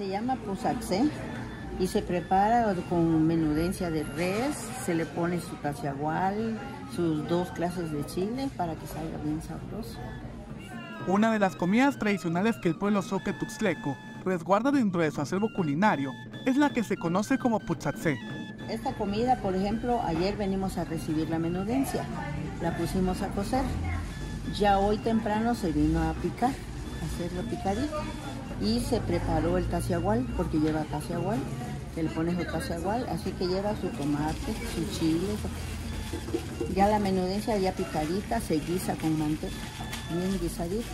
Se 0.00 0.08
llama 0.08 0.36
pusaxé 0.36 1.02
y 1.78 1.86
se 1.86 2.00
prepara 2.00 2.74
con 2.88 3.26
menudencia 3.26 3.90
de 3.90 4.02
res, 4.02 4.56
se 4.86 4.94
le 4.94 5.04
pone 5.04 5.42
su 5.42 5.60
caciagual, 5.60 6.58
sus 6.96 7.28
dos 7.28 7.50
clases 7.50 7.92
de 7.92 8.06
chile 8.06 8.48
para 8.56 8.76
que 8.76 8.86
salga 8.86 9.18
bien 9.22 9.42
sabroso. 9.42 9.98
Una 11.06 11.30
de 11.30 11.38
las 11.38 11.54
comidas 11.54 11.98
tradicionales 11.98 12.56
que 12.62 12.70
el 12.70 12.76
pueblo 12.76 13.02
soque 13.02 13.34
tuxtleco 13.34 13.94
resguarda 14.24 14.70
dentro 14.70 15.02
de 15.02 15.10
su 15.10 15.20
acervo 15.20 15.52
culinario 15.54 16.12
es 16.46 16.56
la 16.56 16.70
que 16.70 16.82
se 16.82 16.96
conoce 16.96 17.36
como 17.36 17.60
puchatzé. 17.60 18.18
Esta 18.70 18.94
comida, 18.94 19.36
por 19.42 19.54
ejemplo, 19.54 20.00
ayer 20.06 20.34
venimos 20.34 20.78
a 20.78 20.84
recibir 20.84 21.28
la 21.28 21.38
menudencia, 21.38 22.06
la 22.62 22.74
pusimos 22.74 23.20
a 23.20 23.28
cocer. 23.28 23.64
Ya 24.58 24.78
hoy 24.78 24.96
temprano 24.96 25.54
se 25.54 25.72
vino 25.72 26.02
a 26.02 26.14
picar, 26.14 26.52
hacerlo 27.04 27.42
picadito. 27.48 28.02
Y 28.60 28.80
se 28.80 29.00
preparó 29.00 29.58
el 29.58 29.66
taciagual, 29.68 30.26
porque 30.36 30.58
lleva 30.58 30.84
le 32.02 32.08
pone 32.10 32.36
su 32.36 32.44
taciagual, 32.50 33.06
así 33.08 33.30
que 33.32 33.46
lleva 33.46 33.74
su 33.80 33.88
tomate, 33.88 34.54
su 34.74 34.98
chile. 34.98 35.34
Ya 36.74 36.88
la 36.88 36.98
menudencia 36.98 37.56
ya 37.58 37.72
picadita, 37.72 38.40
se 38.40 38.56
guisa 38.56 38.94
con 38.96 39.18
manteca, 39.18 39.54
bien 40.10 40.38
guisadita 40.40 40.86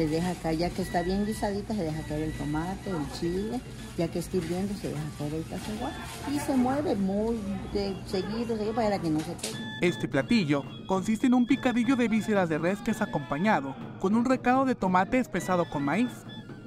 se 0.00 0.08
deja 0.08 0.34
caer, 0.34 0.56
ya 0.56 0.70
que 0.70 0.80
está 0.80 1.02
bien 1.02 1.26
guisadita, 1.26 1.74
se 1.74 1.82
deja 1.82 2.02
caer 2.04 2.22
el 2.22 2.32
tomate, 2.32 2.88
el 2.88 3.12
chile, 3.20 3.60
ya 3.98 4.08
que 4.08 4.20
está 4.20 4.38
hirviendo, 4.38 4.74
se 4.74 4.88
deja 4.88 5.02
caer 5.18 5.34
el 5.34 5.44
cacegual 5.44 5.92
y 6.34 6.38
se 6.38 6.56
mueve 6.56 6.96
muy 6.96 7.36
de, 7.74 7.94
seguido, 8.06 8.56
seguido 8.56 8.74
para 8.74 8.98
que 8.98 9.10
no 9.10 9.20
se 9.20 9.32
pegue. 9.32 9.58
Este 9.82 10.08
platillo 10.08 10.64
consiste 10.86 11.26
en 11.26 11.34
un 11.34 11.46
picadillo 11.46 11.96
de 11.96 12.08
vísceras 12.08 12.48
de 12.48 12.56
res 12.56 12.78
que 12.78 12.92
es 12.92 13.02
acompañado 13.02 13.76
con 14.00 14.14
un 14.14 14.24
recado 14.24 14.64
de 14.64 14.74
tomate 14.74 15.18
espesado 15.18 15.68
con 15.68 15.84
maíz, 15.84 16.10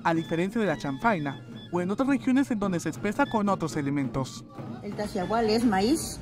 a 0.04 0.14
diferencia 0.14 0.62
de 0.62 0.68
la 0.68 0.78
chanfaina 0.78 1.44
o 1.72 1.82
en 1.82 1.90
otras 1.90 2.08
regiones 2.08 2.52
en 2.52 2.60
donde 2.60 2.80
se 2.80 2.90
espesa 2.90 3.26
con 3.26 3.50
otros 3.50 3.76
elementos. 3.78 4.46
El 4.84 4.94
taciagual 4.96 5.50
es 5.50 5.66
maíz. 5.66 6.20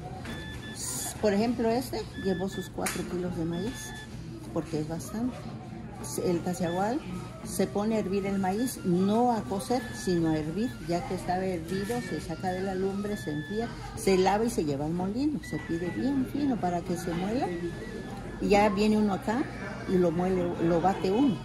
Por 1.22 1.34
ejemplo, 1.34 1.68
este 1.70 2.04
llevó 2.24 2.48
sus 2.48 2.70
4 2.70 3.04
kilos 3.12 3.36
de 3.36 3.44
maíz, 3.44 3.92
porque 4.54 4.80
es 4.80 4.88
bastante 4.88 5.36
el 6.26 6.40
taciagual 6.42 7.00
se 7.44 7.68
pone 7.68 7.96
a 7.96 8.00
hervir 8.00 8.26
el 8.26 8.40
maíz, 8.40 8.80
no 8.86 9.32
a 9.32 9.42
cocer, 9.42 9.82
sino 9.96 10.30
a 10.30 10.38
hervir. 10.38 10.70
Ya 10.88 11.08
que 11.08 11.16
está 11.16 11.44
hervido, 11.44 12.00
se 12.02 12.22
saca 12.22 12.50
de 12.52 12.62
la 12.62 12.76
lumbre, 12.76 13.18
se 13.18 13.32
enfría, 13.32 13.68
se 13.96 14.18
lava 14.18 14.46
y 14.46 14.50
se 14.50 14.64
lleva 14.64 14.86
al 14.86 14.94
molino. 14.94 15.40
Se 15.44 15.58
pide 15.60 15.90
bien 15.90 16.26
fino 16.32 16.56
para 16.58 16.82
que 16.82 16.98
se 16.98 17.14
muela. 17.14 17.48
Y 18.42 18.50
ya 18.50 18.70
viene 18.70 18.98
uno 18.98 19.14
acá 19.14 19.44
y 19.90 19.98
lo 19.98 20.12
muele, 20.12 20.44
lo 20.64 20.82
bate 20.82 21.12
uno. 21.12 21.36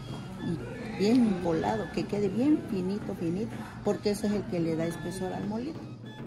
Y 0.44 0.98
bien 0.98 1.42
volado, 1.42 1.86
que 1.94 2.04
quede 2.04 2.28
bien 2.28 2.62
finito, 2.70 3.14
finito, 3.14 3.50
porque 3.84 4.10
ese 4.10 4.28
es 4.28 4.32
el 4.34 4.42
que 4.44 4.60
le 4.60 4.76
da 4.76 4.86
espesor 4.86 5.32
al 5.32 5.46
molino. 5.46 5.78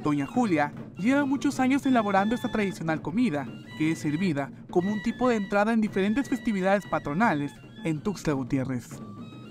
Doña 0.03 0.25
Julia 0.25 0.73
lleva 0.97 1.25
muchos 1.25 1.59
años 1.59 1.86
elaborando 1.86 2.36
esta 2.36 2.52
tradicional 2.52 3.02
comida, 3.02 3.47
que 3.77 3.91
es 3.91 3.99
servida 3.99 4.52
como 4.69 4.91
un 4.93 5.02
tipo 5.02 5.30
de 5.30 5.36
entrada 5.36 5.73
en 5.73 5.81
diferentes 5.81 6.30
festividades 6.30 6.86
patronales 6.86 7.52
en 7.83 8.02
Tuxtla 8.02 8.33
Gutiérrez. 8.33 8.89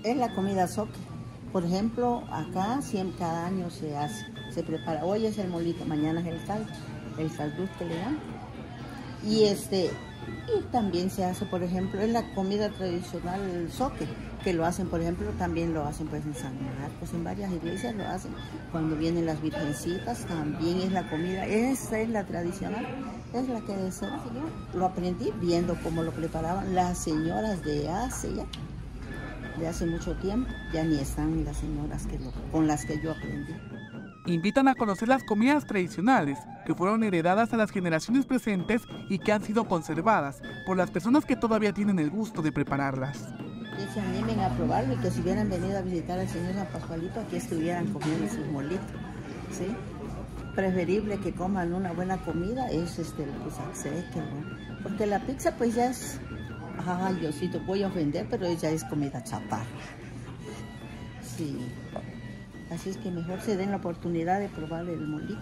Es 0.03 0.17
la 0.17 0.33
comida 0.33 0.67
soque. 0.67 0.99
Por 1.51 1.65
ejemplo, 1.65 2.23
acá 2.31 2.81
siempre 2.81 3.17
cada 3.19 3.47
año 3.47 3.69
se 3.69 3.97
hace, 3.97 4.25
se 4.53 4.63
prepara. 4.63 5.03
Hoy 5.03 5.25
es 5.25 5.37
el 5.37 5.49
molito, 5.49 5.83
mañana 5.85 6.21
es 6.21 6.27
el 6.27 6.45
caldo, 6.45 6.71
el 7.17 7.33
caldo 7.35 7.67
que 7.77 7.85
le 7.85 7.95
dan. 7.95 8.19
Y 9.25 9.43
este 9.43 9.89
y 10.47 10.63
también 10.71 11.09
se 11.09 11.25
hace, 11.25 11.45
por 11.45 11.63
ejemplo, 11.63 12.01
es 12.01 12.09
la 12.09 12.23
comida 12.33 12.69
tradicional 12.69 13.41
el 13.41 13.71
soque, 13.71 14.07
que 14.43 14.53
lo 14.53 14.65
hacen, 14.65 14.87
por 14.87 15.01
ejemplo, 15.01 15.29
también 15.37 15.73
lo 15.73 15.83
hacen 15.85 16.07
pues 16.07 16.25
en 16.25 16.33
San 16.33 16.53
Marcos, 16.63 17.13
en 17.13 17.23
varias 17.23 17.51
iglesias 17.51 17.95
lo 17.95 18.07
hacen. 18.07 18.31
Cuando 18.71 18.95
vienen 18.95 19.25
las 19.25 19.41
virgencitas, 19.41 20.25
también 20.25 20.79
es 20.81 20.91
la 20.91 21.09
comida, 21.09 21.45
esa 21.45 21.99
es 21.99 22.09
la 22.09 22.25
tradicional, 22.25 22.85
es 23.33 23.47
la 23.49 23.61
que 23.61 23.75
de 23.75 23.91
ser, 23.91 24.09
lo 24.73 24.85
aprendí 24.85 25.31
viendo 25.41 25.75
cómo 25.83 26.03
lo 26.03 26.11
preparaban 26.11 26.73
las 26.73 26.97
señoras 26.97 27.63
de 27.63 27.89
hace 27.89 28.33
ya, 28.35 28.45
de 29.59 29.67
hace 29.67 29.85
mucho 29.85 30.15
tiempo, 30.17 30.49
ya 30.73 30.83
ni 30.83 30.99
están 30.99 31.43
las 31.43 31.57
señoras 31.57 32.07
con 32.51 32.67
las 32.67 32.85
que 32.85 33.01
yo 33.01 33.11
aprendí 33.11 33.53
invitan 34.33 34.67
a 34.67 34.75
conocer 34.75 35.07
las 35.07 35.23
comidas 35.23 35.65
tradicionales 35.65 36.37
que 36.65 36.75
fueron 36.75 37.03
heredadas 37.03 37.53
a 37.53 37.57
las 37.57 37.71
generaciones 37.71 38.25
presentes 38.25 38.83
y 39.09 39.19
que 39.19 39.31
han 39.31 39.43
sido 39.43 39.65
conservadas 39.65 40.41
por 40.65 40.77
las 40.77 40.91
personas 40.91 41.25
que 41.25 41.35
todavía 41.35 41.73
tienen 41.73 41.99
el 41.99 42.09
gusto 42.09 42.41
de 42.41 42.51
prepararlas. 42.51 43.17
Que 43.75 43.87
se 43.93 44.01
animen 44.01 44.39
a 44.41 44.49
probarlo 44.49 44.93
y 44.93 44.97
que 44.97 45.09
si 45.09 45.21
hubieran 45.21 45.49
venido 45.49 45.77
a 45.77 45.81
visitar 45.81 46.19
al 46.19 46.27
señor 46.27 46.53
San 46.53 46.67
Pascualito, 46.67 47.19
aquí 47.19 47.37
estuvieran 47.37 47.87
comiendo 47.93 48.27
sus 48.27 48.45
molitos. 48.47 48.85
¿sí? 49.51 49.67
Preferible 50.55 51.17
que 51.19 51.33
coman 51.33 51.73
una 51.73 51.91
buena 51.93 52.17
comida 52.17 52.69
es 52.69 52.99
este, 52.99 53.23
el 53.23 53.29
que 53.31 54.19
¿no? 54.19 54.59
porque 54.83 55.05
la 55.05 55.19
pizza 55.19 55.55
pues 55.55 55.75
ya 55.75 55.89
es, 55.89 56.19
ay 56.85 57.15
Diosito, 57.15 57.59
voy 57.61 57.83
a 57.83 57.87
ofender, 57.87 58.27
pero 58.29 58.51
ya 58.53 58.69
es 58.69 58.83
comida 58.83 59.23
chaparra. 59.23 59.65
Sí. 61.23 61.57
Así 62.71 62.91
es 62.91 62.97
que 62.97 63.09
mejor 63.09 63.41
se 63.41 63.57
den 63.57 63.71
la 63.71 63.77
oportunidad 63.77 64.39
de 64.39 64.49
probar 64.49 64.87
el 64.87 65.07
molito, 65.07 65.41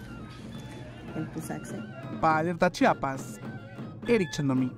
el 1.16 1.26
pusaxe. 1.28 1.76
¿eh? 1.76 1.82
Padre 2.20 2.50
Alerta 2.50 2.70
Chiapas, 2.70 3.38
Eric 4.06 4.30
Chandomí. 4.30 4.72